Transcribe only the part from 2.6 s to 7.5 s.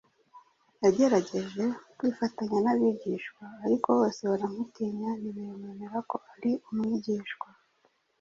n’abigishwa: ariko bose baramutinya, ntibemenra ko ari umwigishwa.”